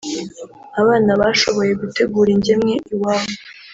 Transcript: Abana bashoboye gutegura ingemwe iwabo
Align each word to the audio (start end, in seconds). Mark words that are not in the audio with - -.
Abana 0.81 1.11
bashoboye 1.21 1.71
gutegura 1.81 2.29
ingemwe 2.35 2.73
iwabo 2.93 3.33